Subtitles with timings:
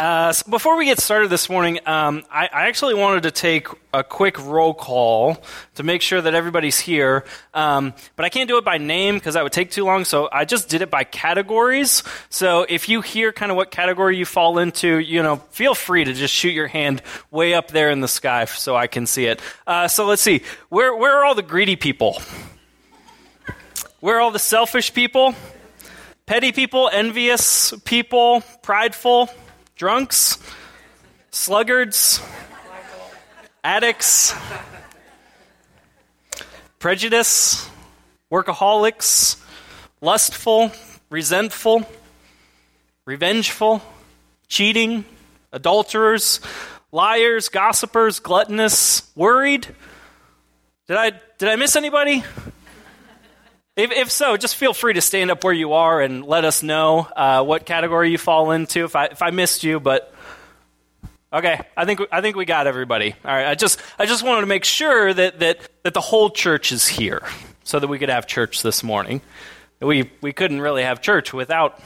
[0.00, 3.68] Uh, so before we get started this morning, um, I, I, actually wanted to take
[3.92, 5.42] a quick roll call
[5.74, 7.22] to make sure that everybody's here.
[7.52, 10.30] Um, but I can't do it by name because that would take too long, so
[10.32, 12.02] I just did it by categories.
[12.30, 16.02] So if you hear kind of what category you fall into, you know, feel free
[16.02, 19.26] to just shoot your hand way up there in the sky so I can see
[19.26, 19.42] it.
[19.66, 20.40] Uh, so let's see.
[20.70, 22.22] Where, where are all the greedy people?
[24.00, 25.34] Where are all the selfish people?
[26.24, 29.28] Petty people, envious people, prideful?
[29.80, 30.38] Drunks,
[31.30, 32.22] sluggards,
[33.64, 34.34] addicts,
[36.78, 37.66] prejudice,
[38.30, 39.42] workaholics,
[40.02, 40.70] lustful,
[41.08, 41.88] resentful,
[43.06, 43.80] revengeful,
[44.48, 45.06] cheating,
[45.50, 46.40] adulterers,
[46.92, 49.66] liars, gossipers, gluttonous, worried.
[50.88, 52.22] Did I, did I miss anybody?
[53.80, 56.62] If, if, so, just feel free to stand up where you are and let us
[56.62, 58.84] know uh, what category you fall into.
[58.84, 60.12] If I, if I missed you, but
[61.32, 63.14] okay, I think I think we got everybody.
[63.24, 66.28] All right, I just I just wanted to make sure that that that the whole
[66.28, 67.22] church is here,
[67.64, 69.22] so that we could have church this morning.
[69.80, 71.80] We we couldn't really have church without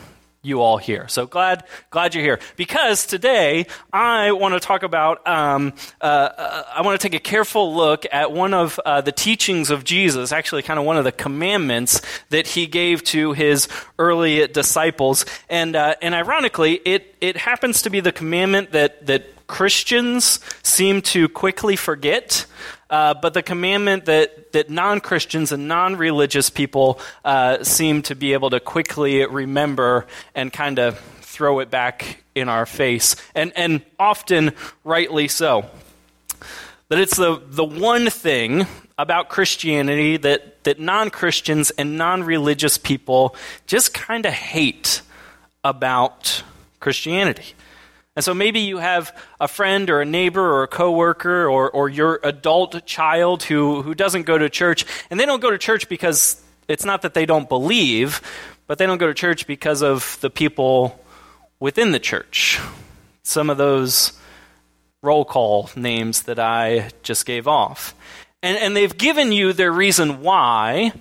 [0.45, 1.09] you all here.
[1.09, 2.39] So glad, glad you're here.
[2.56, 7.23] Because today I want to talk about, um, uh, uh, I want to take a
[7.23, 11.05] careful look at one of uh, the teachings of Jesus, actually, kind of one of
[11.05, 15.25] the commandments that he gave to his early disciples.
[15.48, 21.03] And, uh, and ironically, it, it happens to be the commandment that, that Christians seem
[21.03, 22.47] to quickly forget.
[22.91, 28.15] Uh, but the commandment that, that non Christians and non religious people uh, seem to
[28.15, 33.53] be able to quickly remember and kind of throw it back in our face, and,
[33.57, 34.53] and often
[34.85, 35.65] rightly so.
[36.89, 38.67] That it's the, the one thing
[38.99, 43.35] about Christianity that, that non Christians and non religious people
[43.67, 45.03] just kind of hate
[45.65, 46.43] about
[46.81, 47.55] Christianity.
[48.17, 51.89] And so maybe you have a friend or a neighbor or a coworker or, or
[51.89, 55.89] your adult child who, who doesn't go to church, and they don't go to church
[55.89, 58.21] because it's not that they don't believe,
[58.66, 60.99] but they don't go to church because of the people
[61.59, 62.61] within the church.
[63.22, 64.12] Some of those
[65.03, 67.94] roll call names that I just gave off.
[68.43, 70.93] And, and they've given you their reason why,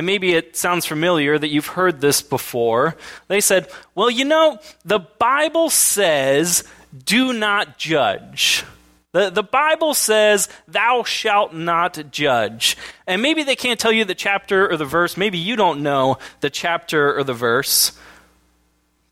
[0.00, 2.96] and maybe it sounds familiar that you've heard this before.
[3.28, 6.64] They said, Well, you know, the Bible says,
[7.04, 8.64] do not judge.
[9.12, 12.78] The, the Bible says, thou shalt not judge.
[13.06, 15.18] And maybe they can't tell you the chapter or the verse.
[15.18, 17.92] Maybe you don't know the chapter or the verse.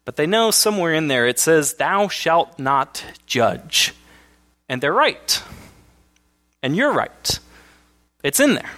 [0.06, 3.92] But they know somewhere in there it says, thou shalt not judge.
[4.70, 5.42] And they're right.
[6.62, 7.40] And you're right.
[8.22, 8.70] It's in there.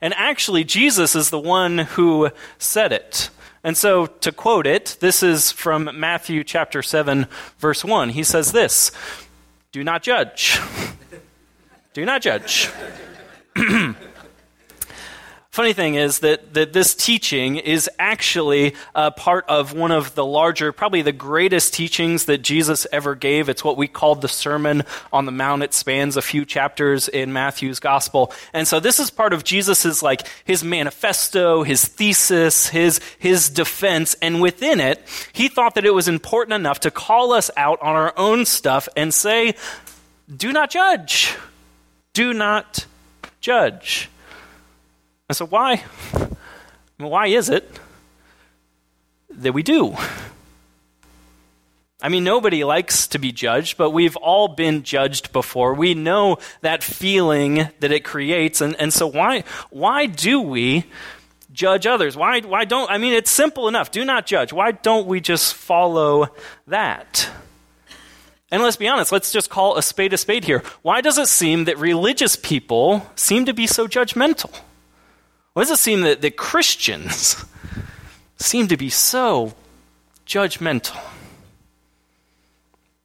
[0.00, 3.30] And actually, Jesus is the one who said it.
[3.64, 7.26] And so, to quote it, this is from Matthew chapter 7,
[7.58, 8.10] verse 1.
[8.10, 8.92] He says this
[9.72, 10.60] Do not judge.
[11.94, 12.68] Do not judge.
[15.56, 20.22] Funny thing is that, that this teaching is actually a part of one of the
[20.22, 23.48] larger, probably the greatest teachings that Jesus ever gave.
[23.48, 24.82] It's what we called the Sermon
[25.14, 25.62] on the Mount.
[25.62, 28.34] It spans a few chapters in Matthew's Gospel.
[28.52, 34.14] And so this is part of Jesus's, like, his manifesto, his thesis, his, his defense.
[34.20, 35.02] And within it,
[35.32, 38.90] he thought that it was important enough to call us out on our own stuff
[38.94, 39.54] and say,
[40.36, 41.34] do not judge.
[42.12, 42.84] Do not
[43.40, 44.10] judge.
[45.28, 45.82] And so, why?
[46.98, 47.68] Why is it
[49.30, 49.96] that we do?
[52.00, 55.74] I mean, nobody likes to be judged, but we've all been judged before.
[55.74, 58.60] We know that feeling that it creates.
[58.60, 60.84] And, and so, why, why do we
[61.52, 62.16] judge others?
[62.16, 63.90] Why, why don't, I mean, it's simple enough.
[63.90, 64.52] Do not judge.
[64.52, 66.28] Why don't we just follow
[66.66, 67.28] that?
[68.52, 70.62] And let's be honest, let's just call a spade a spade here.
[70.82, 74.54] Why does it seem that religious people seem to be so judgmental?
[75.56, 77.42] Why does it seem that, that Christians
[78.36, 79.54] seem to be so
[80.26, 81.00] judgmental?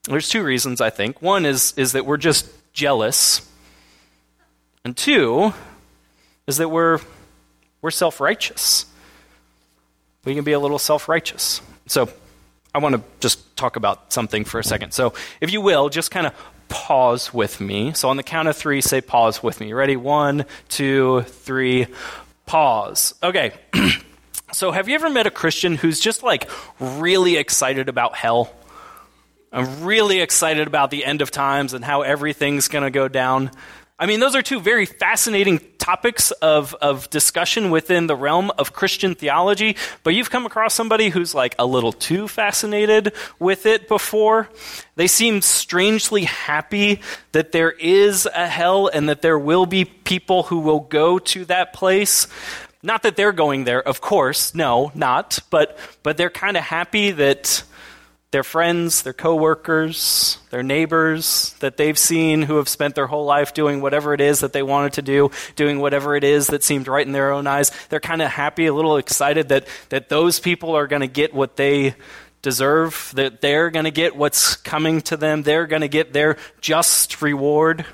[0.04, 1.22] There's two reasons, I think.
[1.22, 3.50] One is, is that we're just jealous.
[4.84, 5.54] And two
[6.46, 7.00] is that we're,
[7.82, 8.86] we're self righteous.
[10.26, 11.62] We can be a little self righteous.
[11.88, 12.10] So
[12.76, 14.92] I want to just talk about something for a second.
[14.92, 16.34] So, if you will, just kind of
[16.68, 17.94] pause with me.
[17.94, 19.72] So, on the count of three, say pause with me.
[19.72, 19.96] Ready?
[19.96, 21.88] One, two, three
[22.52, 23.14] pause.
[23.24, 23.54] Okay.
[24.52, 26.50] so, have you ever met a Christian who's just like
[26.82, 28.54] really excited about hell?
[29.54, 33.52] I'm really excited about the end of times and how everything's going to go down.
[34.02, 38.74] I mean, those are two very fascinating topics of, of discussion within the realm of
[38.74, 43.88] Christian theology, but you've come across somebody who's like a little too fascinated with it
[43.88, 44.50] before.
[44.96, 47.00] They seem strangely happy
[47.34, 51.46] that there is a hell and that there will be people who will go to
[51.46, 52.26] that place.
[52.82, 57.12] Not that they're going there, of course, no, not, but, but they're kind of happy
[57.12, 57.62] that
[58.32, 63.54] their friends, their coworkers, their neighbors that they've seen who have spent their whole life
[63.54, 66.88] doing whatever it is that they wanted to do, doing whatever it is that seemed
[66.88, 67.72] right in their own eyes.
[67.90, 71.34] They're kind of happy, a little excited that, that those people are going to get
[71.34, 71.96] what they
[72.42, 76.38] deserve, that they're going to get what's coming to them, they're going to get their
[76.62, 77.86] just reward.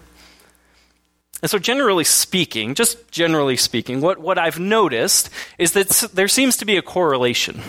[1.41, 6.57] And so, generally speaking, just generally speaking, what, what I've noticed is that there seems
[6.57, 7.61] to be a correlation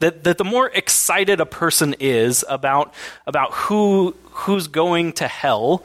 [0.00, 2.92] that, that the more excited a person is about,
[3.26, 5.84] about who, who's going to hell,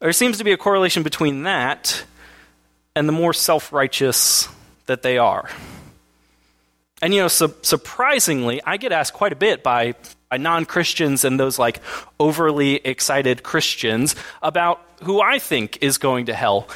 [0.00, 2.04] there seems to be a correlation between that
[2.94, 4.48] and the more self righteous
[4.86, 5.48] that they are.
[7.00, 9.94] And, you know, su- surprisingly, I get asked quite a bit by,
[10.28, 11.80] by non Christians and those like
[12.20, 16.68] overly excited Christians about who I think is going to hell.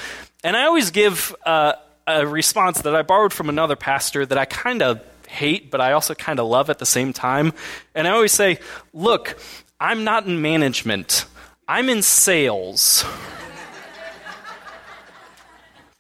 [0.43, 1.75] And I always give uh,
[2.07, 5.93] a response that I borrowed from another pastor that I kind of hate, but I
[5.93, 7.53] also kind of love at the same time.
[7.95, 8.59] And I always say,
[8.93, 9.39] look,
[9.81, 11.27] I'm not in management,
[11.69, 13.05] I'm in sales.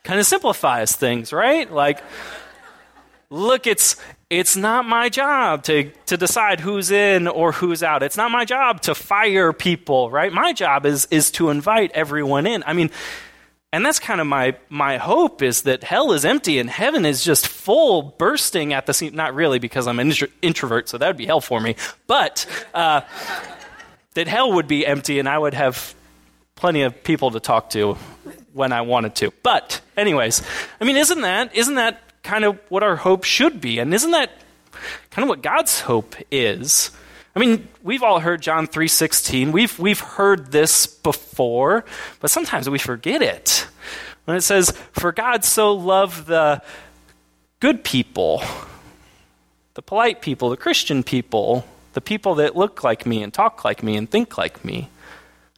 [0.04, 1.70] kind of simplifies things, right?
[1.70, 2.00] Like,
[3.28, 3.96] look, it's
[4.28, 8.02] it's not my job to, to decide who's in or who's out.
[8.02, 10.32] It's not my job to fire people, right?
[10.32, 12.64] My job is is to invite everyone in.
[12.66, 12.90] I mean,
[13.72, 17.24] and that's kind of my, my hope is that hell is empty and heaven is
[17.24, 19.14] just full, bursting at the seams.
[19.14, 21.76] Not really, because I'm an intro- introvert, so that would be hell for me.
[22.06, 23.02] But uh,
[24.14, 25.94] that hell would be empty and I would have
[26.54, 27.94] plenty of people to talk to
[28.54, 29.32] when I wanted to.
[29.42, 30.42] But, anyways,
[30.80, 33.78] I mean, isn't that, isn't that kind of what our hope should be?
[33.78, 34.30] And isn't that
[35.10, 36.90] kind of what God's hope is?
[37.36, 39.52] I mean, we've all heard John 3:16.
[39.52, 41.84] We've we've heard this before,
[42.20, 43.66] but sometimes we forget it.
[44.24, 46.62] When it says, "For God so loved the
[47.60, 48.42] good people,
[49.74, 53.82] the polite people, the Christian people, the people that look like me and talk like
[53.82, 54.88] me and think like me."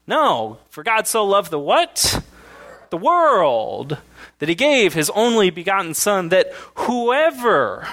[0.05, 2.23] No, for God so loved the what?
[2.91, 3.99] The world
[4.41, 7.87] that he gave his only begotten son that whoever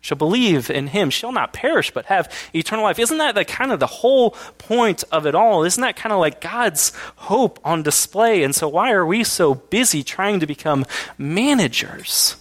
[0.00, 2.98] shall believe in him shall not perish but have eternal life.
[2.98, 5.64] Isn't that the kind of the whole point of it all?
[5.64, 8.42] Isn't that kind of like God's hope on display?
[8.42, 10.86] And so why are we so busy trying to become
[11.18, 12.36] managers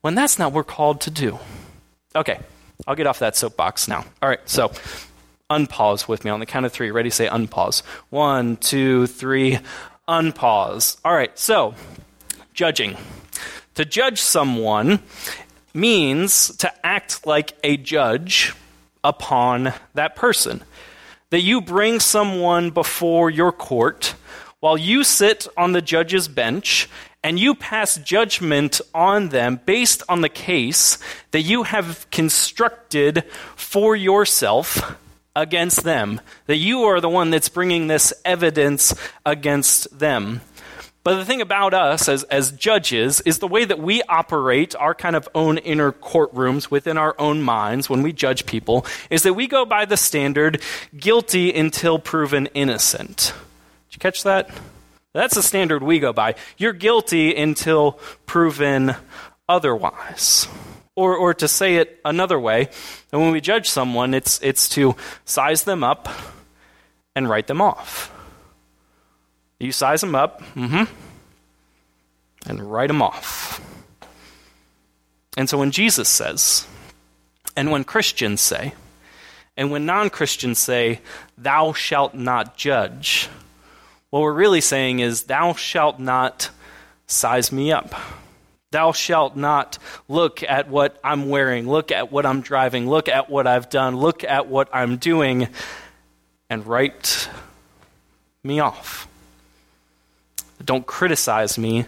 [0.00, 1.38] when that's not what we're called to do?
[2.14, 2.38] Okay,
[2.86, 4.04] I'll get off that soapbox now.
[4.22, 4.72] All right, so
[5.50, 6.90] unpause with me on the count of three.
[6.90, 7.10] Ready?
[7.10, 7.82] Say unpause.
[8.10, 9.58] One, two, three,
[10.08, 10.96] unpause.
[11.04, 11.74] All right, so
[12.54, 12.96] judging.
[13.74, 15.00] To judge someone
[15.78, 18.54] means to act like a judge
[19.04, 20.62] upon that person.
[21.30, 24.14] That you bring someone before your court
[24.60, 26.88] while you sit on the judge's bench
[27.22, 30.98] and you pass judgment on them based on the case
[31.32, 33.24] that you have constructed
[33.56, 34.96] for yourself
[35.34, 36.20] against them.
[36.46, 38.94] That you are the one that's bringing this evidence
[39.26, 40.40] against them.
[41.08, 44.94] But the thing about us as, as judges is the way that we operate our
[44.94, 49.32] kind of own inner courtrooms within our own minds when we judge people is that
[49.32, 50.60] we go by the standard
[50.94, 53.32] guilty until proven innocent.
[53.88, 54.50] Did you catch that?
[55.14, 56.34] That's the standard we go by.
[56.58, 57.92] You're guilty until
[58.26, 58.94] proven
[59.48, 60.46] otherwise.
[60.94, 62.68] Or, or to say it another way,
[63.12, 64.94] and when we judge someone, it's, it's to
[65.24, 66.06] size them up
[67.16, 68.12] and write them off.
[69.58, 70.84] You size them up, mm-hmm,
[72.48, 73.60] and write them off.
[75.36, 76.66] And so when Jesus says,
[77.56, 78.74] and when Christians say,
[79.56, 81.00] and when non Christians say,
[81.36, 83.28] Thou shalt not judge,
[84.10, 86.50] what we're really saying is, Thou shalt not
[87.08, 87.94] size me up.
[88.70, 93.28] Thou shalt not look at what I'm wearing, look at what I'm driving, look at
[93.30, 95.48] what I've done, look at what I'm doing,
[96.50, 97.28] and write
[98.44, 99.08] me off.
[100.64, 101.86] Don't criticize me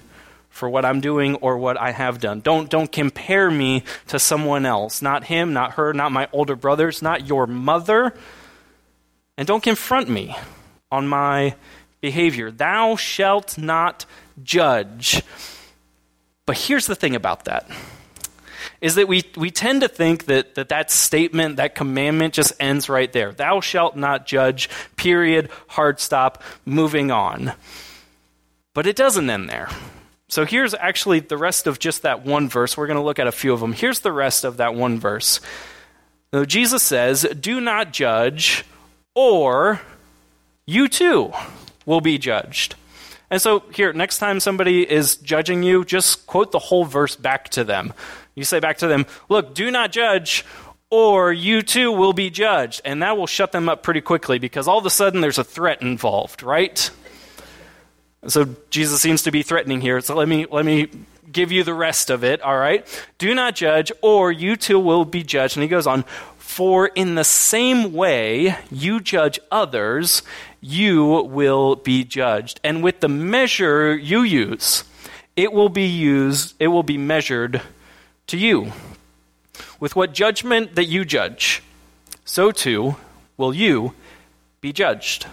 [0.48, 2.40] for what I'm doing or what I have done.
[2.40, 5.00] Don't, don't compare me to someone else.
[5.00, 8.14] Not him, not her, not my older brothers, not your mother.
[9.36, 10.36] And don't confront me
[10.90, 11.54] on my
[12.00, 12.50] behavior.
[12.50, 14.06] Thou shalt not
[14.42, 15.22] judge.
[16.46, 17.70] But here's the thing about that
[18.80, 22.88] is that we, we tend to think that, that that statement, that commandment just ends
[22.88, 23.32] right there.
[23.32, 27.52] Thou shalt not judge, period, hard stop, moving on.
[28.74, 29.68] But it doesn't end there.
[30.28, 32.76] So here's actually the rest of just that one verse.
[32.76, 33.72] We're going to look at a few of them.
[33.72, 35.40] Here's the rest of that one verse.
[36.32, 38.64] So Jesus says, Do not judge,
[39.14, 39.80] or
[40.66, 41.32] you too
[41.84, 42.76] will be judged.
[43.28, 47.48] And so, here, next time somebody is judging you, just quote the whole verse back
[47.50, 47.92] to them.
[48.34, 50.44] You say back to them, Look, do not judge,
[50.90, 52.82] or you too will be judged.
[52.84, 55.44] And that will shut them up pretty quickly because all of a sudden there's a
[55.44, 56.90] threat involved, right?
[58.26, 60.00] So Jesus seems to be threatening here.
[60.00, 60.88] So let me let me
[61.32, 62.86] give you the rest of it, all right?
[63.18, 65.56] Do not judge or you too will be judged.
[65.56, 66.02] And he goes on,
[66.38, 70.22] for in the same way you judge others,
[70.60, 72.60] you will be judged.
[72.64, 74.84] And with the measure you use,
[75.36, 77.62] it will be used, it will be measured
[78.26, 78.72] to you.
[79.78, 81.62] With what judgment that you judge,
[82.24, 82.96] so too
[83.36, 83.94] will you
[84.60, 85.26] be judged.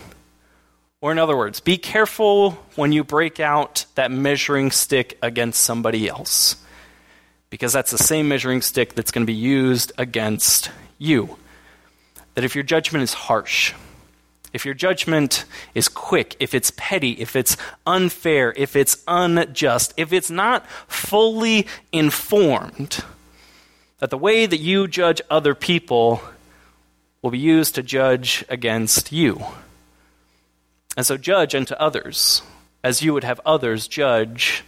[0.99, 6.07] Or, in other words, be careful when you break out that measuring stick against somebody
[6.07, 6.55] else,
[7.51, 11.37] because that's the same measuring stick that's going to be used against you.
[12.33, 13.73] That if your judgment is harsh,
[14.53, 20.11] if your judgment is quick, if it's petty, if it's unfair, if it's unjust, if
[20.11, 23.03] it's not fully informed,
[23.99, 26.21] that the way that you judge other people
[27.21, 29.45] will be used to judge against you.
[30.97, 32.41] And so judge unto others
[32.83, 34.63] as you would have others judge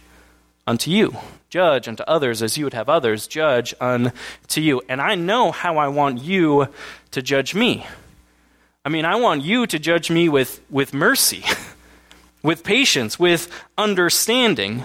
[0.66, 1.16] unto you.
[1.50, 4.80] Judge unto others as you would have others judge unto you.
[4.88, 6.68] And I know how I want you
[7.10, 7.84] to judge me.
[8.84, 11.42] I mean, I want you to judge me with, with mercy,
[12.42, 14.84] with patience, with understanding.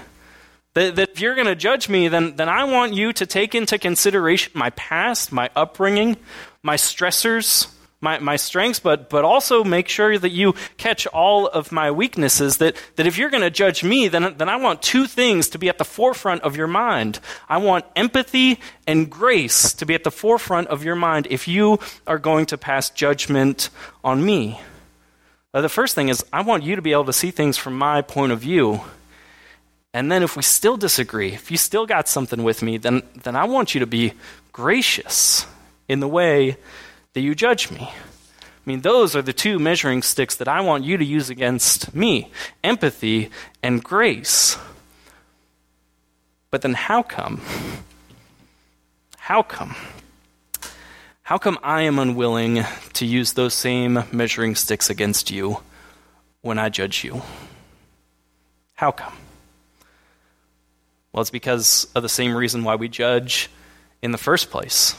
[0.73, 3.53] That, that if you're going to judge me, then, then I want you to take
[3.53, 6.17] into consideration my past, my upbringing,
[6.63, 7.71] my stressors,
[8.01, 12.57] my, my strengths, but, but also make sure that you catch all of my weaknesses.
[12.57, 15.57] That, that if you're going to judge me, then, then I want two things to
[15.57, 17.19] be at the forefront of your mind.
[17.49, 21.79] I want empathy and grace to be at the forefront of your mind if you
[22.05, 23.69] are going to pass judgment
[24.03, 24.59] on me.
[25.53, 27.77] Uh, the first thing is, I want you to be able to see things from
[27.77, 28.81] my point of view.
[29.93, 33.37] And then if we still disagree, if you still got something with me, then, then
[33.37, 34.13] I want you to be
[34.51, 35.47] gracious
[35.87, 36.57] in the way
[37.15, 37.79] that you judge me.
[37.81, 41.95] I mean, those are the two measuring sticks that I want you to use against
[41.95, 42.29] me
[42.63, 43.31] empathy
[43.63, 44.57] and grace.
[46.51, 47.41] But then, how come?
[49.17, 49.75] How come?
[51.23, 55.59] How come I am unwilling to use those same measuring sticks against you
[56.41, 57.21] when I judge you?
[58.73, 59.13] How come?
[61.13, 63.49] Well, it's because of the same reason why we judge
[64.01, 64.95] in the first place.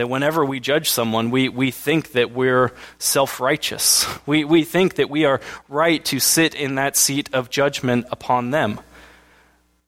[0.00, 4.06] That whenever we judge someone, we, we think that we're self righteous.
[4.24, 8.50] We, we think that we are right to sit in that seat of judgment upon
[8.50, 8.80] them.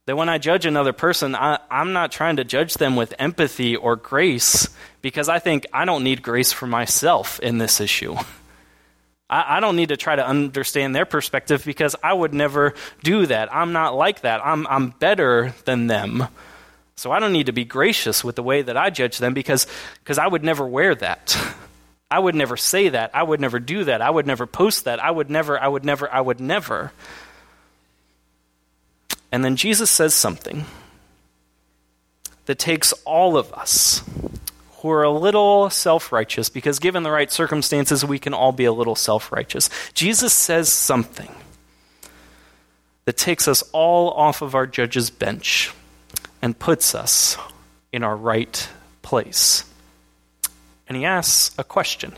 [0.04, 3.74] That when I judge another person, I, I'm not trying to judge them with empathy
[3.74, 4.68] or grace
[5.00, 8.14] because I think I don't need grace for myself in this issue.
[9.30, 13.24] I, I don't need to try to understand their perspective because I would never do
[13.24, 13.48] that.
[13.50, 14.44] I'm not like that.
[14.44, 16.28] I'm, I'm better than them.
[17.02, 19.66] So I don't need to be gracious with the way that I judge them because
[20.04, 21.36] because I would never wear that.
[22.12, 23.10] I would never say that.
[23.12, 24.00] I would never do that.
[24.00, 25.02] I would never post that.
[25.02, 26.92] I would never, I would never, I would never.
[29.32, 30.64] And then Jesus says something
[32.46, 34.04] that takes all of us
[34.76, 38.66] who are a little self righteous, because given the right circumstances, we can all be
[38.66, 39.68] a little self righteous.
[39.92, 41.34] Jesus says something
[43.06, 45.72] that takes us all off of our judge's bench
[46.42, 47.38] and puts us
[47.92, 48.68] in our right
[49.00, 49.64] place.
[50.88, 52.12] And he asks a question.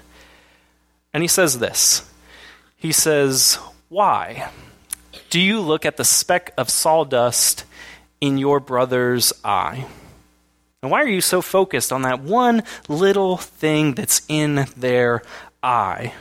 [1.13, 2.11] And he says this
[2.77, 4.51] He says, Why
[5.31, 7.65] do you look at the speck of sawdust
[8.21, 9.87] in your brother's eye?
[10.83, 15.23] And why are you so focused on that one little thing that's in their
[15.63, 16.13] eye?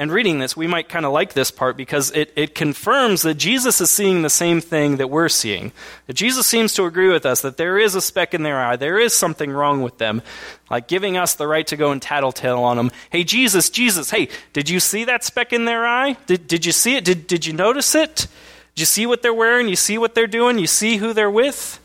[0.00, 3.34] And reading this, we might kind of like this part because it, it confirms that
[3.34, 5.72] Jesus is seeing the same thing that we're seeing.
[6.06, 8.76] That Jesus seems to agree with us that there is a speck in their eye,
[8.76, 10.22] there is something wrong with them,
[10.70, 12.90] like giving us the right to go and tattletale on them.
[13.10, 16.16] Hey, Jesus, Jesus, hey, did you see that speck in their eye?
[16.24, 17.04] Did, did you see it?
[17.04, 18.26] Did, did you notice it?
[18.74, 19.68] Did you see what they're wearing?
[19.68, 20.58] You see what they're doing?
[20.58, 21.78] You see who they're with?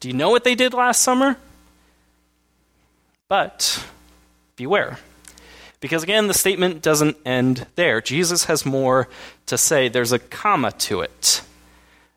[0.00, 1.36] Do you know what they did last summer?
[3.28, 3.86] But
[4.56, 4.98] beware.
[5.80, 8.00] Because again, the statement doesn't end there.
[8.00, 9.08] Jesus has more
[9.46, 9.88] to say.
[9.88, 11.42] There's a comma to it.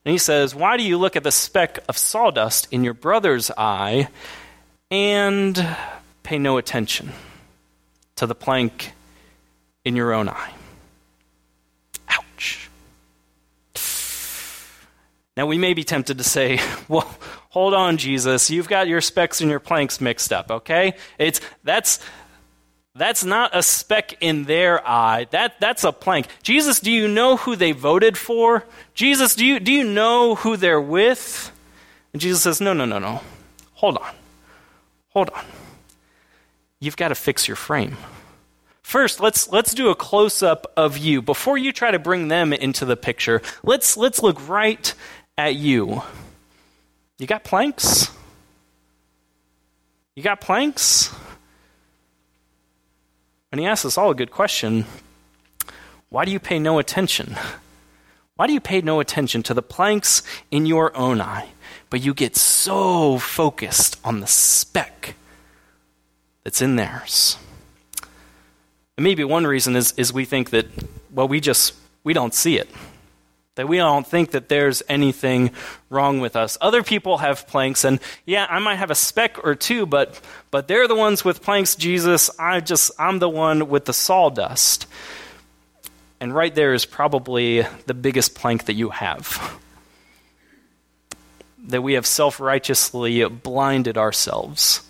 [0.06, 3.50] And he says, Why do you look at the speck of sawdust in your brother's
[3.58, 4.10] eye
[4.92, 5.76] and
[6.24, 7.12] pay no attention
[8.18, 8.92] to the plank
[9.86, 10.54] in your own eye?
[12.10, 12.70] Ouch.
[15.38, 17.10] Now, we may be tempted to say, well,
[17.50, 20.96] hold on, Jesus, you've got your specks and your planks mixed up, okay?
[21.18, 22.00] It's, that's,
[22.96, 25.28] that's not a speck in their eye.
[25.32, 26.28] That, that's a plank.
[26.44, 28.66] Jesus, do you know who they voted for?
[28.94, 31.52] Jesus, do you, do you know who they're with?
[32.14, 33.22] And Jesus says, no, no, no, no.
[33.74, 34.14] Hold on.
[35.10, 35.44] Hold on.
[36.80, 37.98] You've got to fix your frame.
[38.84, 42.52] First, let's let's do a close up of you before you try to bring them
[42.52, 43.42] into the picture.
[43.64, 44.94] Let's let's look right
[45.38, 46.04] at you.
[47.18, 48.12] You got planks?
[50.16, 51.16] You got planks?
[53.54, 54.86] And he asks us all a good question.
[56.10, 57.36] Why do you pay no attention?
[58.36, 61.50] Why do you pay no attention to the planks in your own eye,
[61.92, 65.14] but you get so focused on the speck
[66.44, 67.38] that's in theirs?
[68.98, 70.66] And maybe one reason is, is we think that,
[71.12, 72.68] well, we just, we don't see it.
[73.56, 75.52] That we don't think that there's anything
[75.92, 76.58] wrong with us.
[76.60, 80.20] Other people have planks, and yeah, I might have a speck or two, but,
[80.50, 82.32] but they're the ones with planks, Jesus.
[82.40, 84.88] I just, I'm the one with the sawdust.
[86.20, 89.60] And right there is probably the biggest plank that you have.
[91.66, 94.82] That we have self righteously blinded ourselves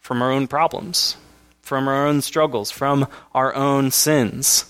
[0.00, 1.16] from our own problems,
[1.62, 4.64] from our own struggles, from our own sins.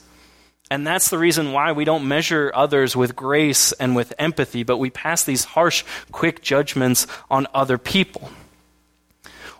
[0.70, 4.76] And that's the reason why we don't measure others with grace and with empathy, but
[4.76, 8.30] we pass these harsh, quick judgments on other people.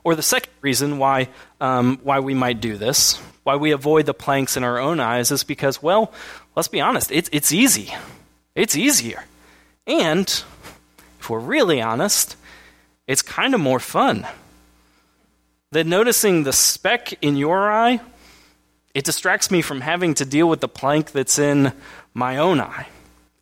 [0.05, 1.29] Or the second reason why,
[1.61, 5.31] um, why we might do this, why we avoid the planks in our own eyes,
[5.31, 6.13] is because, well,
[6.55, 7.95] let's be honest, it's, it's easy.
[8.55, 9.25] It's easier.
[9.87, 10.27] And,
[11.21, 12.37] if we're really honest,
[13.07, 14.27] it's kind of more fun.
[15.73, 18.01] That noticing the speck in your eye
[18.99, 21.73] it distracts me from having to deal with the plank that's in
[22.15, 22.89] my own eye.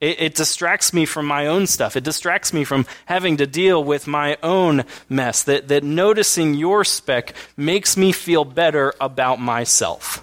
[0.03, 1.97] It, it, distracts me from my own stuff.
[1.97, 5.45] It distracts me from having to deal with my own mess.
[5.45, 10.23] That, that noticing your speck makes me feel better about myself.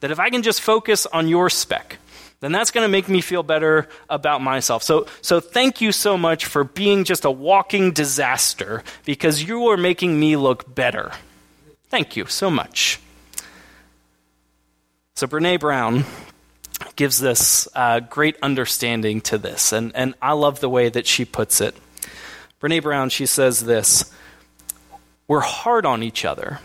[0.00, 1.98] That if I can just focus on your speck,
[2.40, 4.82] then that's going to make me feel better about myself.
[4.82, 9.76] So, so thank you so much for being just a walking disaster because you are
[9.76, 11.12] making me look better.
[11.90, 12.98] Thank you so much.
[15.20, 16.06] So, Brene Brown
[16.96, 21.26] gives this uh, great understanding to this, and, and I love the way that she
[21.26, 21.76] puts it.
[22.58, 24.10] Brene Brown, she says this
[25.28, 26.60] We're hard on each other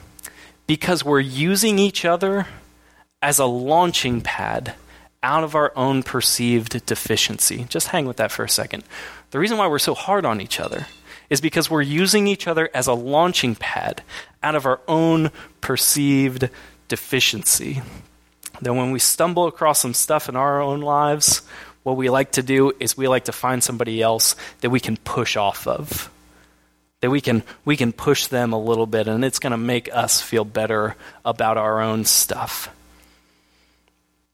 [0.68, 2.48] because we're using each other
[3.22, 4.76] as a launching pad
[5.22, 7.66] out of our own perceived deficiency.
[7.68, 8.86] Just hang with that for a second.
[9.32, 10.88] The reason why we're so hard on each other
[11.30, 14.02] is because we're using each other as a launching pad
[14.42, 16.50] out of our own perceived
[16.88, 17.82] deficiency
[18.62, 21.42] that when we stumble across some stuff in our own lives,
[21.84, 24.98] what we like to do is we like to find somebody else that we can
[24.98, 26.12] push off of.
[27.02, 29.94] That we can we can push them a little bit and it's going to make
[29.94, 32.70] us feel better about our own stuff.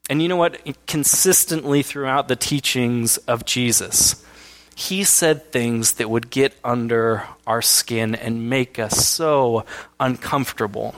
[0.09, 0.61] And you know what?
[0.87, 4.25] Consistently throughout the teachings of Jesus,
[4.75, 9.65] he said things that would get under our skin and make us so
[9.99, 10.95] uncomfortable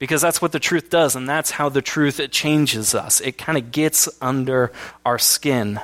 [0.00, 3.20] because that's what the truth does, and that's how the truth it changes us.
[3.20, 4.72] It kind of gets under
[5.06, 5.78] our skin.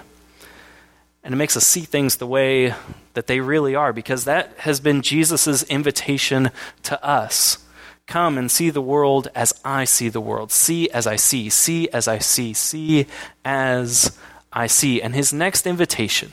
[1.22, 2.74] And it makes us see things the way
[3.14, 6.50] that they really are, because that has been Jesus' invitation
[6.85, 7.59] to us.
[8.07, 10.50] Come and see the world as I see the world.
[10.50, 11.50] See as I see.
[11.50, 12.55] See as I see.
[12.55, 13.07] See
[13.44, 14.16] as
[14.52, 15.02] I see.
[15.02, 16.31] And his next invitation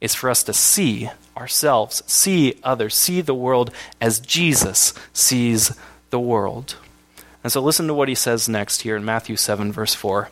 [0.00, 5.74] is for us to see ourselves, see others, see the world as Jesus sees
[6.10, 6.76] the world.
[7.44, 10.30] And so listen to what he says next here in Matthew 7, verse 4.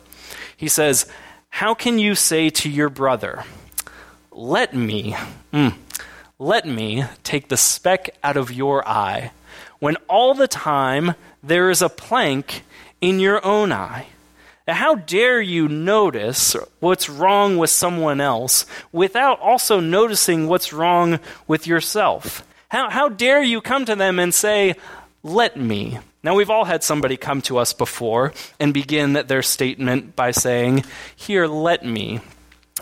[0.57, 1.05] He says,
[1.49, 3.43] How can you say to your brother,
[4.31, 5.15] Let me,
[5.53, 5.75] mm,
[6.39, 9.31] let me take the speck out of your eye,
[9.77, 12.63] when all the time there is a plank
[12.99, 14.07] in your own eye?
[14.67, 21.19] Now, how dare you notice what's wrong with someone else without also noticing what's wrong
[21.47, 22.43] with yourself?
[22.69, 24.73] How, how dare you come to them and say,
[25.21, 25.99] Let me?
[26.23, 30.85] Now, we've all had somebody come to us before and begin their statement by saying,
[31.15, 32.21] Here, let me.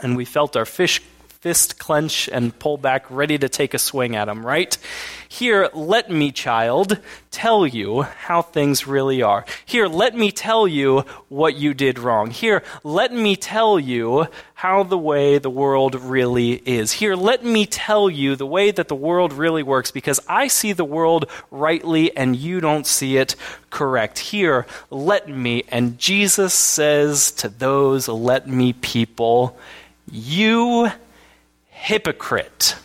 [0.04, 1.02] And we felt our fish
[1.42, 4.78] fist clench and pull back, ready to take a swing at him, right?
[5.28, 7.00] Here, let me, child,
[7.32, 9.44] tell you how things really are.
[9.66, 11.00] Here, let me tell you
[11.30, 12.30] what you did wrong.
[12.30, 16.92] Here, let me tell you how the way the world really is.
[16.92, 20.74] Here, let me tell you the way that the world really works because I see
[20.74, 23.36] the world rightly and you don't see it
[23.72, 24.20] correct.
[24.20, 25.64] Here, let me.
[25.70, 29.58] And Jesus says to those let me people,
[30.12, 30.92] you
[31.82, 32.76] hypocrite.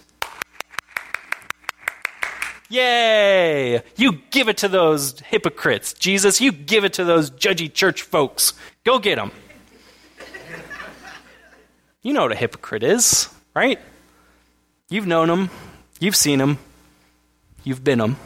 [2.71, 3.83] Yay!
[3.97, 5.93] You give it to those hypocrites.
[5.93, 8.55] Jesus, you give it to those judgy church folks.
[8.85, 9.33] Go get them.
[12.03, 13.79] You know what a hypocrite is, right?
[14.89, 15.51] You've known them,
[16.01, 16.59] you've seen them,
[17.65, 18.17] you've been them.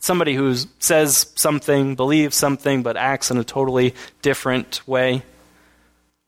[0.00, 5.22] Somebody who says something, believes something, but acts in a totally different way.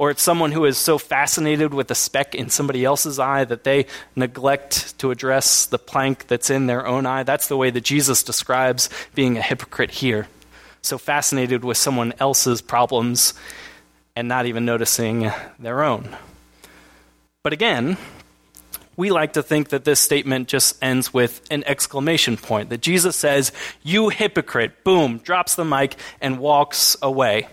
[0.02, 3.62] Or it's someone who is so fascinated with the speck in somebody else's eye that
[3.62, 3.86] they
[4.16, 7.22] neglect to address the plank that's in their own eye.
[7.22, 10.26] That's the way that Jesus describes being a hypocrite here.
[10.80, 13.34] So fascinated with someone else's problems
[14.16, 16.16] and not even noticing their own.
[17.44, 17.96] But again,
[18.96, 22.70] we like to think that this statement just ends with an exclamation point.
[22.70, 23.52] That Jesus says,
[23.84, 27.46] You hypocrite, boom, drops the mic and walks away.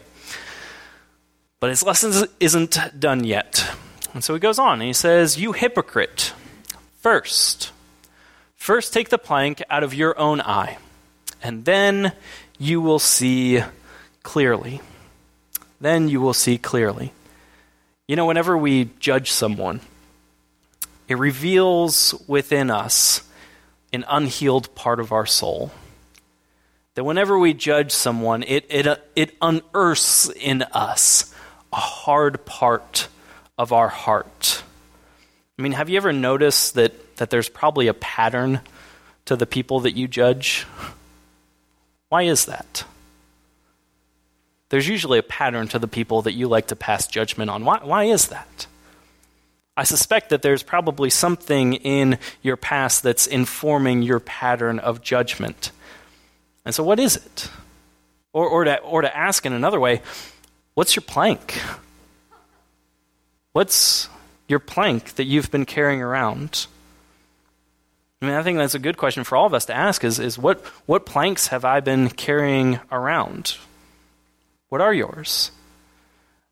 [1.60, 3.70] But his lesson isn't done yet.
[4.14, 6.34] And so he goes on and he says, You hypocrite,
[7.00, 7.72] first,
[8.56, 10.78] first take the plank out of your own eye,
[11.44, 12.14] and then
[12.58, 13.62] you will see
[14.24, 14.82] clearly.
[15.82, 17.14] Then you will see clearly.
[18.08, 19.82] You know, whenever we judge someone,
[21.08, 23.22] it reveals within us
[23.92, 25.72] an unhealed part of our soul.
[26.96, 31.34] That whenever we judge someone, it, it, it unearths in us
[31.72, 33.08] a hard part
[33.58, 34.64] of our heart.
[35.58, 38.62] I mean, have you ever noticed that, that there's probably a pattern
[39.26, 40.66] to the people that you judge?
[42.08, 42.86] Why is that?
[44.70, 47.66] There's usually a pattern to the people that you like to pass judgment on.
[47.66, 48.68] Why, why is that?
[49.76, 55.72] I suspect that there's probably something in your past that's informing your pattern of judgment.
[56.66, 57.50] And so, what is it?
[58.34, 60.02] Or, or, to, or to ask in another way,
[60.80, 61.62] what's your plank?
[63.52, 64.08] What's
[64.48, 66.68] your plank that you've been carrying around?
[68.22, 70.20] I mean, I think that's a good question for all of us to ask is,
[70.20, 73.58] is what, what planks have I been carrying around?
[74.70, 75.52] What are yours?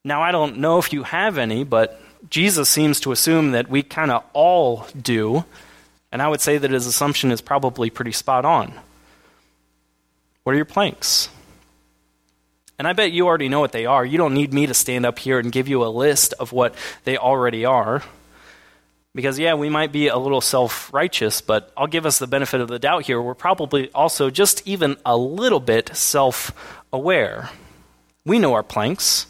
[0.04, 1.98] Now, I don't know if you have any, but
[2.30, 5.46] Jesus seems to assume that we kind of all do,
[6.12, 8.74] and I would say that his assumption is probably pretty spot on.
[10.44, 11.30] What are your planks?
[12.80, 14.06] And I bet you already know what they are.
[14.06, 16.76] You don't need me to stand up here and give you a list of what
[17.06, 18.04] they already are.
[19.16, 22.62] Because, yeah, we might be a little self righteous, but I'll give us the benefit
[22.62, 23.20] of the doubt here.
[23.20, 26.52] We're probably also just even a little bit self
[26.94, 27.50] aware.
[28.26, 29.26] We know our planks.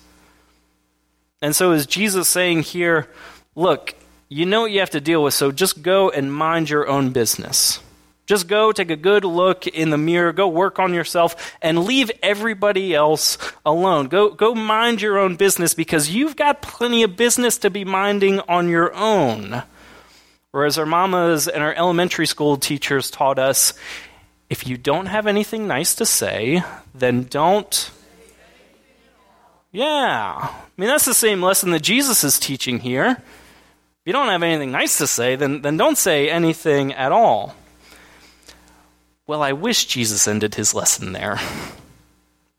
[1.42, 3.08] And so, is Jesus saying here,
[3.56, 3.96] look,
[4.28, 7.12] you know what you have to deal with, so just go and mind your own
[7.12, 7.80] business.
[8.28, 12.12] Just go take a good look in the mirror, go work on yourself, and leave
[12.22, 14.08] everybody else alone.
[14.08, 18.42] Go, go mind your own business because you've got plenty of business to be minding
[18.42, 19.64] on your own.
[20.52, 23.74] Whereas our mamas and our elementary school teachers taught us
[24.50, 26.64] if you don't have anything nice to say,
[26.94, 27.92] then don't
[29.72, 30.34] yeah.
[30.42, 33.10] I mean, that's the same lesson that Jesus is teaching here.
[33.10, 37.56] If you don't have anything nice to say, then, then don't say anything at all.
[39.28, 41.38] Well, I wish Jesus ended his lesson there.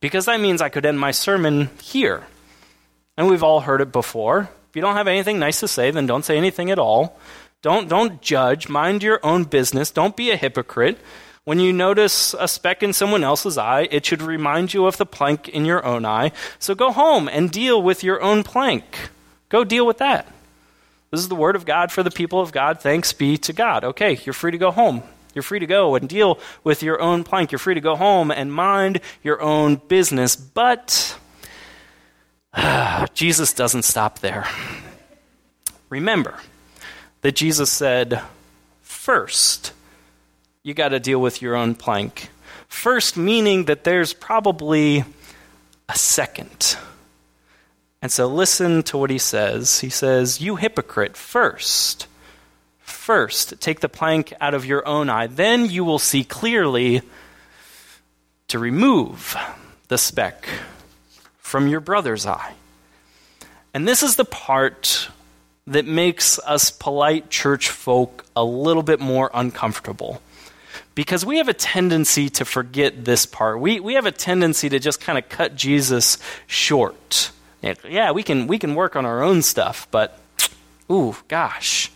[0.01, 2.25] Because that means I could end my sermon here.
[3.17, 4.51] And we've all heard it before.
[4.69, 7.19] If you don't have anything nice to say, then don't say anything at all.
[7.63, 8.69] Don't, don't judge.
[8.69, 9.91] Mind your own business.
[9.91, 10.99] Don't be a hypocrite.
[11.45, 15.07] When you notice a speck in someone else's eye, it should remind you of the
[15.07, 16.33] plank in your own eye.
[16.59, 18.85] So go home and deal with your own plank.
[19.49, 20.31] Go deal with that.
[21.11, 22.81] This is the word of God for the people of God.
[22.81, 23.83] Thanks be to God.
[23.83, 25.03] Okay, you're free to go home.
[25.35, 27.53] You're free to go and deal with your own plank.
[27.53, 30.37] You're free to go home and mind your own business.
[30.37, 31.19] But
[33.15, 34.47] Jesus doesn't stop there.
[35.91, 36.39] Remember
[37.23, 38.21] that Jesus said,
[38.83, 39.73] first,
[40.63, 42.31] you got to deal with your own plank.
[42.69, 45.05] First, meaning that there's probably
[45.89, 46.77] a second.
[48.03, 49.81] And so listen to what he says.
[49.81, 52.07] He says, You hypocrite, first,
[53.09, 55.27] first, take the plank out of your own eye.
[55.27, 57.01] Then you will see clearly
[58.49, 59.35] to remove
[59.89, 60.47] the speck
[61.39, 62.53] from your brother's eye.
[63.73, 65.09] And this is the part
[65.67, 70.21] that makes us polite church folk a little bit more uncomfortable
[70.95, 73.59] because we have a tendency to forget this part.
[73.59, 77.31] We, we have a tendency to just kind of cut Jesus short.
[77.63, 80.21] Yeah, we can, we can work on our own stuff, but,
[80.93, 81.91] ooh, gosh.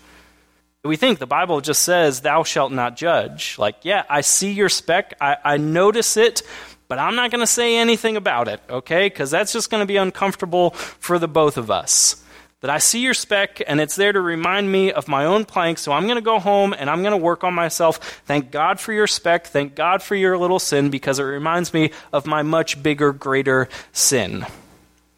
[0.85, 3.57] We think the Bible just says, Thou shalt not judge.
[3.57, 6.43] Like, yeah, I see your speck, I, I notice it,
[6.89, 9.07] but I'm not going to say anything about it, okay?
[9.07, 12.23] Because that's just going to be uncomfortable for the both of us.
[12.63, 15.79] that I see your speck and it's there to remind me of my own plank.
[15.79, 17.99] So I'm going to go home and I'm going to work on myself.
[18.25, 19.49] Thank God for your speck.
[19.49, 23.69] Thank God for your little sin because it reminds me of my much bigger, greater
[23.93, 24.47] sin.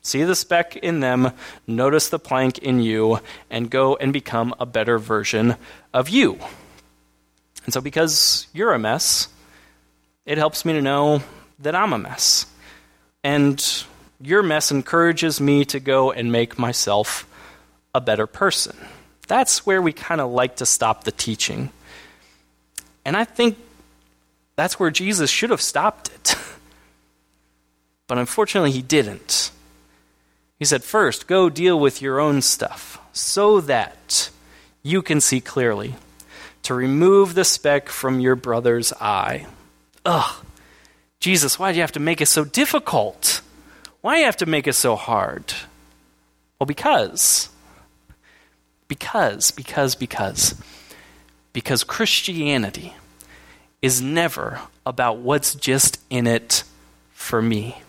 [0.04, 1.32] See the speck in them,
[1.66, 5.56] notice the plank in you, and go and become a better version
[5.94, 6.38] of you.
[7.64, 9.28] And so, because you're a mess,
[10.26, 11.22] it helps me to know
[11.60, 12.44] that I'm a mess.
[13.22, 13.64] And
[14.20, 17.26] your mess encourages me to go and make myself
[17.94, 18.76] a better person.
[19.26, 21.70] That's where we kind of like to stop the teaching.
[23.06, 23.56] And I think
[24.54, 26.34] that's where Jesus should have stopped it.
[28.06, 29.50] but unfortunately, he didn't.
[30.64, 34.30] He said, First, go deal with your own stuff so that
[34.82, 35.94] you can see clearly,
[36.62, 39.44] to remove the speck from your brother's eye.
[40.06, 40.42] Ugh,
[41.20, 43.42] Jesus, why do you have to make it so difficult?
[44.00, 45.52] Why do you have to make it so hard?
[46.58, 47.50] Well, because
[48.88, 50.54] because, because, because.
[51.52, 52.94] Because Christianity
[53.82, 56.64] is never about what's just in it
[57.12, 57.82] for me.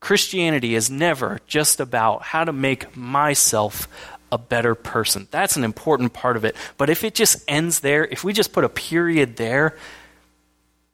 [0.00, 3.86] Christianity is never just about how to make myself
[4.32, 5.28] a better person.
[5.30, 6.56] That's an important part of it.
[6.78, 9.76] But if it just ends there, if we just put a period there,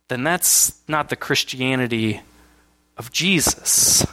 [0.09, 2.21] then that's not the Christianity
[2.97, 4.07] of Jesus.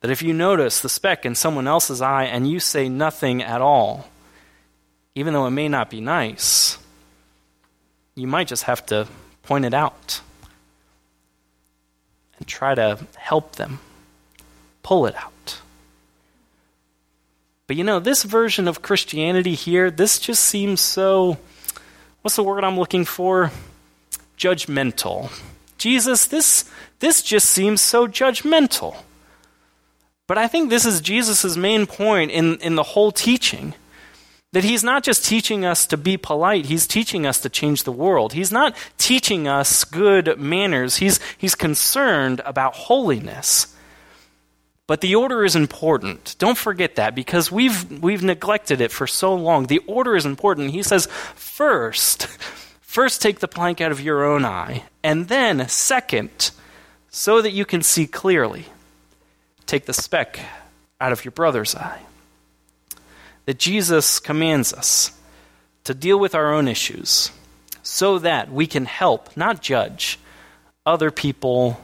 [0.00, 3.60] That if you notice the speck in someone else's eye and you say nothing at
[3.60, 4.08] all,
[5.14, 6.78] even though it may not be nice,
[8.14, 9.08] you might just have to
[9.42, 10.20] point it out
[12.38, 13.80] and try to help them
[14.88, 15.60] pull it out.
[17.66, 21.36] But you know, this version of Christianity here, this just seems so,
[22.22, 23.50] what's the word I'm looking for?
[24.38, 25.30] Judgmental.
[25.76, 26.64] Jesus, this,
[27.00, 28.96] this just seems so judgmental.
[30.26, 33.74] But I think this is Jesus' main point in, in the whole teaching.
[34.52, 37.92] That he's not just teaching us to be polite, he's teaching us to change the
[37.92, 38.32] world.
[38.32, 43.74] He's not teaching us good manners, he's, he's concerned about holiness.
[44.88, 46.34] But the order is important.
[46.38, 49.66] Don't forget that because we've, we've neglected it for so long.
[49.66, 50.70] The order is important.
[50.70, 52.26] He says, first,
[52.80, 56.52] first take the plank out of your own eye, and then, second,
[57.10, 58.64] so that you can see clearly
[59.66, 60.40] take the speck
[60.98, 62.00] out of your brother's eye.
[63.44, 65.12] That Jesus commands us
[65.84, 67.30] to deal with our own issues
[67.82, 70.18] so that we can help, not judge,
[70.86, 71.78] other people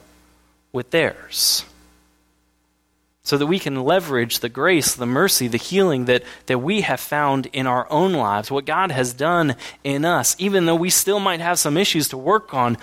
[0.72, 1.66] with theirs.
[3.24, 7.00] So that we can leverage the grace, the mercy, the healing that, that we have
[7.00, 11.20] found in our own lives, what God has done in us, even though we still
[11.20, 12.76] might have some issues to work on,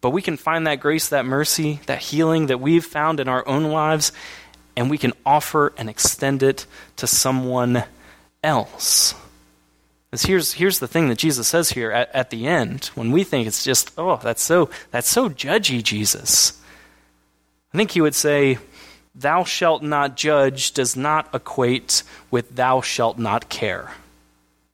[0.00, 3.46] but we can find that grace, that mercy, that healing that we've found in our
[3.48, 4.12] own lives,
[4.76, 6.64] and we can offer and extend it
[6.96, 7.82] to someone
[8.44, 9.16] else.
[10.10, 13.24] Because here's, here's the thing that Jesus says here at, at the end when we
[13.24, 16.62] think it's just, oh, that's so, that's so judgy, Jesus.
[17.74, 18.58] I think he would say,
[19.18, 23.92] Thou shalt not judge does not equate with thou shalt not care.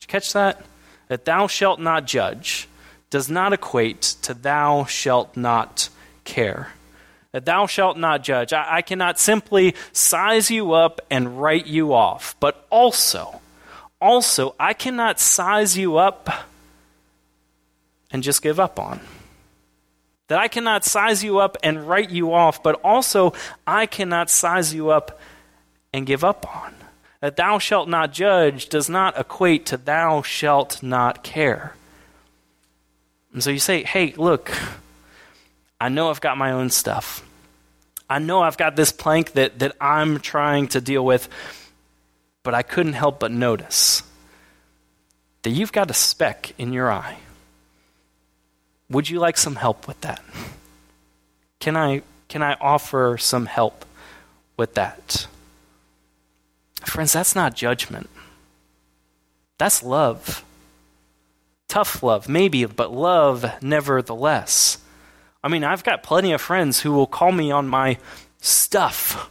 [0.00, 0.60] Did you catch that?
[1.06, 2.68] That thou shalt not judge
[3.08, 5.90] does not equate to thou shalt not
[6.24, 6.72] care.
[7.30, 8.52] That thou shalt not judge.
[8.52, 13.40] I, I cannot simply size you up and write you off, but also,
[14.00, 16.28] also, I cannot size you up
[18.10, 19.00] and just give up on.
[20.32, 23.34] That I cannot size you up and write you off, but also
[23.66, 25.20] I cannot size you up
[25.92, 26.72] and give up on.
[27.20, 31.74] That thou shalt not judge does not equate to thou shalt not care.
[33.34, 34.50] And so you say, hey, look,
[35.78, 37.22] I know I've got my own stuff.
[38.08, 41.28] I know I've got this plank that, that I'm trying to deal with,
[42.42, 44.02] but I couldn't help but notice
[45.42, 47.18] that you've got a speck in your eye.
[48.92, 50.22] Would you like some help with that?
[51.60, 53.86] Can I, can I offer some help
[54.56, 55.26] with that?
[56.84, 58.10] Friends, that's not judgment.
[59.56, 60.44] That's love.
[61.68, 64.78] Tough love, maybe, but love nevertheless.
[65.42, 67.96] I mean, I've got plenty of friends who will call me on my
[68.40, 69.30] stuff.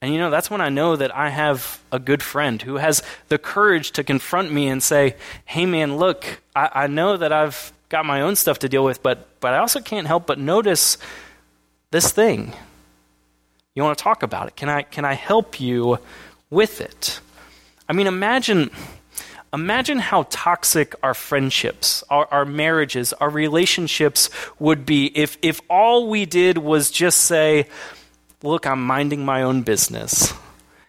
[0.00, 3.02] And you know, that's when I know that I have a good friend who has
[3.28, 7.72] the courage to confront me and say, hey man, look, I, I know that I've
[7.94, 10.98] got my own stuff to deal with, but, but I also can't help but notice
[11.92, 12.52] this thing.
[13.76, 14.56] You want to talk about it?
[14.56, 15.98] Can I, can I help you
[16.50, 17.20] with it?
[17.88, 18.70] I mean, imagine
[19.52, 24.28] Imagine how toxic our friendships, our, our, marriages, our relationships
[24.58, 27.68] would be if, if all we did was just say,
[28.42, 30.34] Look, I'm minding my own business.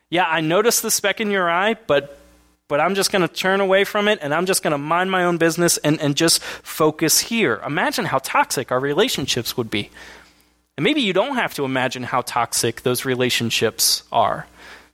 [0.09, 2.17] Yeah, I noticed the speck in your eye, but
[2.67, 5.11] but I'm just going to turn away from it and I'm just going to mind
[5.11, 7.61] my own business and, and just focus here.
[7.65, 9.91] Imagine how toxic our relationships would be.
[10.77, 14.47] And maybe you don't have to imagine how toxic those relationships are.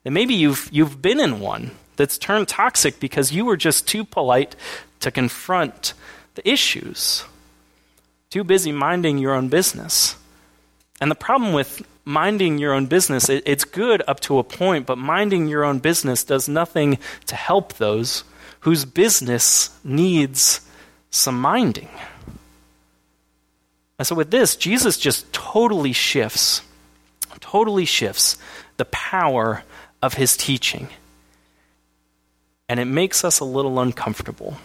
[0.03, 4.03] And maybe you've, you've been in one that's turned toxic because you were just too
[4.03, 4.55] polite
[4.99, 5.93] to confront
[6.35, 7.23] the issues,
[8.29, 10.15] too busy minding your own business.
[10.99, 14.85] And the problem with minding your own business, it, it's good up to a point,
[14.85, 18.23] but minding your own business does nothing to help those
[18.61, 20.61] whose business needs
[21.09, 21.89] some minding.
[23.99, 26.61] And so, with this, Jesus just totally shifts,
[27.39, 28.37] totally shifts
[28.77, 29.63] the power
[30.01, 30.87] of his teaching.
[32.67, 34.57] And it makes us a little uncomfortable.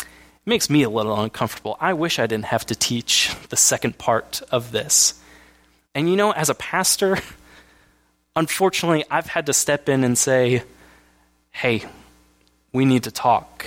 [0.00, 0.06] It
[0.46, 1.76] makes me a little uncomfortable.
[1.80, 5.14] I wish I didn't have to teach the second part of this.
[5.96, 7.16] And you know, as a pastor,
[8.36, 10.62] unfortunately, I've had to step in and say,
[11.52, 11.84] hey,
[12.70, 13.64] we need to talk.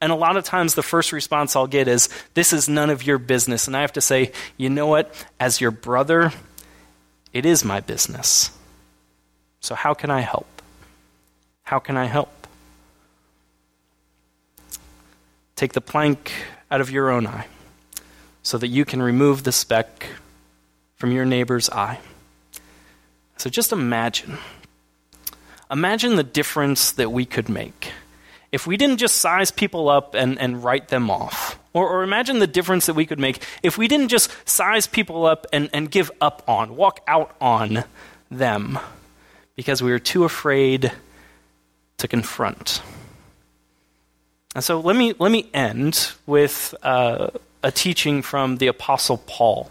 [0.00, 3.04] And a lot of times, the first response I'll get is, This is none of
[3.04, 3.68] your business.
[3.68, 5.14] And I have to say, You know what?
[5.38, 6.32] As your brother,
[7.32, 8.50] it is my business.
[9.60, 10.62] So, how can I help?
[11.64, 12.46] How can I help?
[15.54, 16.32] Take the plank
[16.70, 17.46] out of your own eye
[18.42, 20.06] so that you can remove the speck
[21.00, 21.98] from your neighbor's eye.
[23.38, 24.36] So just imagine.
[25.70, 27.90] Imagine the difference that we could make
[28.52, 31.58] if we didn't just size people up and, and write them off.
[31.72, 35.24] Or, or imagine the difference that we could make if we didn't just size people
[35.24, 37.84] up and, and give up on, walk out on
[38.30, 38.78] them
[39.56, 40.92] because we were too afraid
[41.96, 42.82] to confront.
[44.54, 47.30] And so let me, let me end with uh,
[47.62, 49.70] a teaching from the Apostle Paul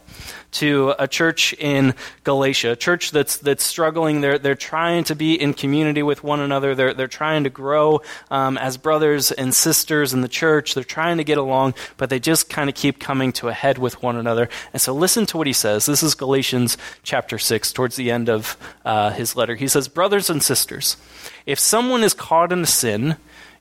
[0.52, 4.22] to a church in Galatia, a church that's, that's struggling.
[4.22, 6.74] They're, they're trying to be in community with one another.
[6.74, 10.74] They're, they're trying to grow um, as brothers and sisters in the church.
[10.74, 13.78] They're trying to get along, but they just kind of keep coming to a head
[13.78, 14.50] with one another.
[14.74, 15.86] And so listen to what he says.
[15.86, 19.56] This is Galatians chapter 6, towards the end of uh, his letter.
[19.56, 20.98] He says, Brothers and sisters,
[21.46, 23.18] if someone is caught in a sin,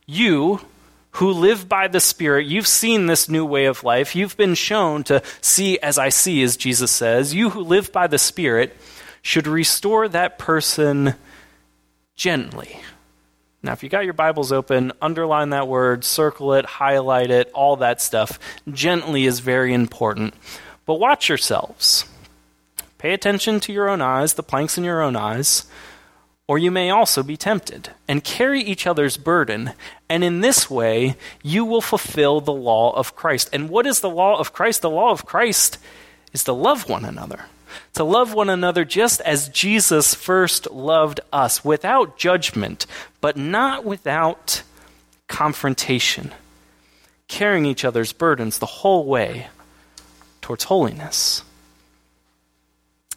[0.07, 0.61] you,
[1.13, 4.15] who live by the Spirit, you've seen this new way of life.
[4.15, 7.35] You've been shown to see as I see, as Jesus says.
[7.35, 8.77] You who live by the Spirit
[9.23, 11.15] should restore that person
[12.15, 12.81] gently.
[13.63, 17.77] Now, if you got your Bibles open, underline that word, circle it, highlight it, all
[17.77, 18.39] that stuff.
[18.71, 20.35] Gently is very important.
[20.87, 22.05] But watch yourselves.
[22.99, 25.67] Pay attention to your own eyes, the planks in your own eyes
[26.49, 29.73] or you may also be tempted, and carry each other's burden,
[30.09, 33.51] and in this way you will fulfill the law of Christ.
[33.53, 34.81] And what is the law of Christ?
[34.81, 35.79] The law of Christ
[36.33, 37.45] is to love one another.
[37.95, 42.87] To love one another just as Jesus first loved us, without judgment,
[43.21, 44.63] but not without
[45.27, 46.33] confrontation,
[47.29, 49.49] carrying each other's burdens the whole way
[50.41, 51.43] towards holiness.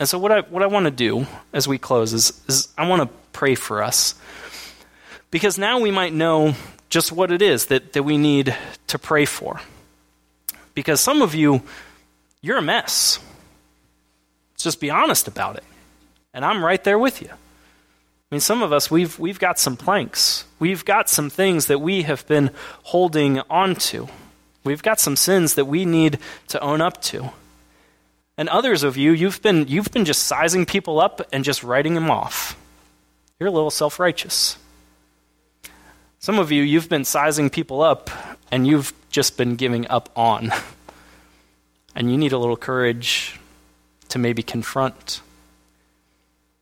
[0.01, 2.87] And so, what I, what I want to do as we close is, is I
[2.87, 4.15] want to pray for us.
[5.29, 6.55] Because now we might know
[6.89, 9.61] just what it is that, that we need to pray for.
[10.73, 11.61] Because some of you,
[12.41, 13.19] you're a mess.
[14.53, 15.63] Let's just be honest about it.
[16.33, 17.29] And I'm right there with you.
[17.29, 17.35] I
[18.31, 20.45] mean, some of us, we've, we've got some planks.
[20.57, 22.49] We've got some things that we have been
[22.85, 24.09] holding on to.
[24.63, 27.33] We've got some sins that we need to own up to.
[28.41, 31.93] And others of you, you've been, you've been just sizing people up and just writing
[31.93, 32.57] them off.
[33.39, 34.57] You're a little self righteous.
[36.17, 38.09] Some of you, you've been sizing people up
[38.51, 40.51] and you've just been giving up on.
[41.93, 43.39] And you need a little courage
[44.09, 45.21] to maybe confront.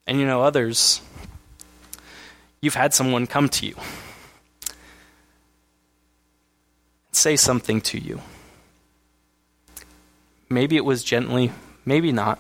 [0.06, 1.00] And you know, others,
[2.60, 3.76] you've had someone come to you
[7.08, 8.20] and say something to you.
[10.50, 11.54] Maybe it was gently,
[11.86, 12.40] Maybe not.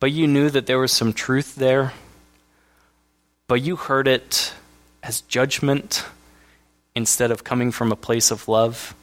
[0.00, 1.92] But you knew that there was some truth there.
[3.46, 4.52] But you heard it
[5.02, 6.04] as judgment
[6.94, 8.94] instead of coming from a place of love.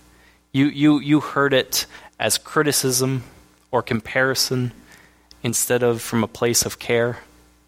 [0.52, 1.86] You, you, you heard it
[2.20, 3.24] as criticism
[3.72, 4.72] or comparison
[5.44, 7.20] instead of from a place of care.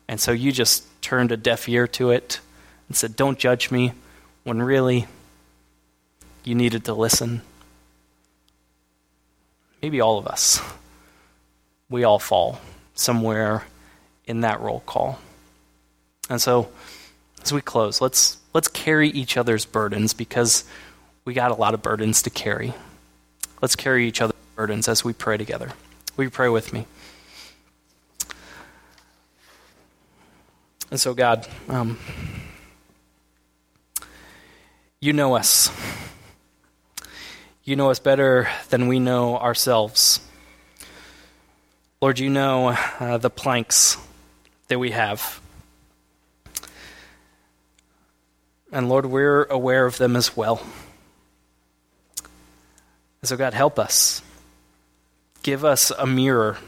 [0.07, 2.39] And so you just turned a deaf ear to it
[2.88, 3.93] and said, Don't judge me,
[4.43, 5.07] when really
[6.43, 7.41] you needed to listen.
[9.82, 10.61] Maybe all of us
[11.90, 12.60] we all fall
[12.96, 13.64] somewhere
[14.26, 15.20] in that roll call.
[16.30, 16.70] And so,
[17.42, 20.66] as we close, let's let's carry each other's burdens because
[21.26, 22.74] we got a lot of burdens to carry.
[23.62, 25.72] Let's carry each other's burdens as we pray together.
[26.16, 26.86] Will you pray with me?
[30.90, 31.98] And so, God, um,
[35.02, 35.70] you know us.
[37.64, 40.22] You know us better than we know ourselves.
[42.00, 42.68] Lord, you know
[43.00, 43.98] uh, the planks
[44.68, 45.41] that we have.
[48.72, 50.62] And Lord, we're aware of them as well.
[53.24, 54.22] So, God, help us.
[55.41, 56.60] Give us a mirror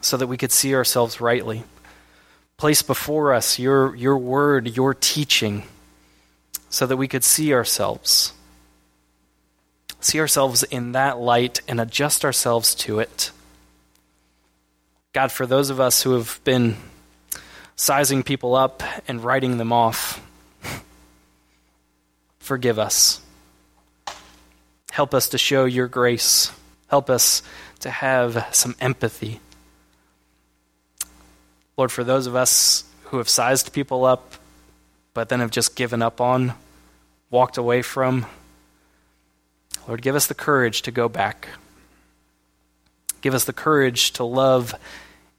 [0.00, 1.62] so that we could see ourselves rightly.
[2.56, 5.62] Place before us your, your word, your teaching,
[6.68, 8.32] so that we could see ourselves.
[10.00, 13.30] See ourselves in that light and adjust ourselves to it.
[15.12, 16.76] God, for those of us who have been
[17.74, 20.24] sizing people up and writing them off,
[22.38, 23.20] forgive us.
[24.92, 26.52] Help us to show your grace.
[26.88, 27.42] Help us
[27.80, 29.40] to have some empathy.
[31.76, 34.34] Lord, for those of us who have sized people up,
[35.12, 36.52] but then have just given up on,
[37.30, 38.26] walked away from,
[39.88, 41.48] Lord, give us the courage to go back.
[43.20, 44.74] Give us the courage to love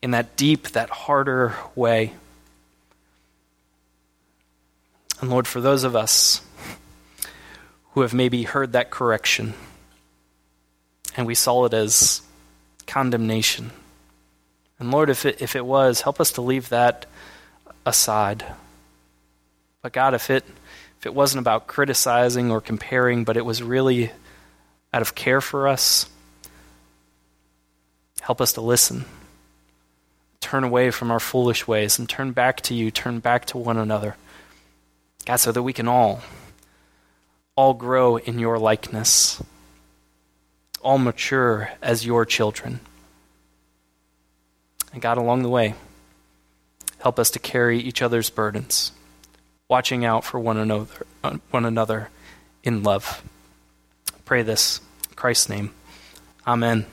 [0.02, 2.14] in that deep, that harder way.
[5.20, 6.42] And Lord, for those of us
[7.94, 9.54] who have maybe heard that correction
[11.16, 12.22] and we saw it as
[12.88, 13.72] condemnation.
[14.80, 17.06] And Lord, if it, if it was, help us to leave that
[17.86, 18.46] aside.
[19.82, 20.46] But God, if it,
[21.00, 24.12] if it wasn't about criticizing or comparing, but it was really
[24.94, 26.10] out of care for us,
[28.32, 29.04] help us to listen.
[30.40, 33.76] Turn away from our foolish ways and turn back to you, turn back to one
[33.76, 34.16] another.
[35.26, 36.22] God, so that we can all
[37.58, 39.44] all grow in your likeness,
[40.82, 42.80] all mature as your children.
[44.94, 45.76] And God, along the way,
[47.00, 48.94] help us to carry each other's burdens,
[49.68, 51.06] watching out for one another,
[51.50, 52.08] one another
[52.64, 53.22] in love.
[54.24, 54.80] Pray this
[55.10, 55.74] in Christ's name.
[56.48, 56.86] Amen.